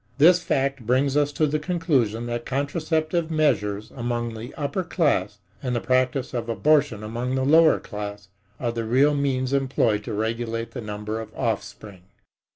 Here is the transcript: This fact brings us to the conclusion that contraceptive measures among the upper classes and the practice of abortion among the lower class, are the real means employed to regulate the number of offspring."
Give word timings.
This 0.17 0.41
fact 0.41 0.87
brings 0.87 1.15
us 1.15 1.31
to 1.33 1.45
the 1.45 1.59
conclusion 1.59 2.25
that 2.25 2.43
contraceptive 2.43 3.29
measures 3.29 3.91
among 3.95 4.33
the 4.33 4.51
upper 4.55 4.83
classes 4.83 5.37
and 5.61 5.75
the 5.75 5.79
practice 5.79 6.33
of 6.33 6.49
abortion 6.49 7.03
among 7.03 7.35
the 7.35 7.45
lower 7.45 7.79
class, 7.79 8.29
are 8.59 8.71
the 8.71 8.83
real 8.83 9.13
means 9.13 9.53
employed 9.53 10.03
to 10.05 10.13
regulate 10.13 10.71
the 10.71 10.81
number 10.81 11.19
of 11.21 11.31
offspring." 11.35 12.01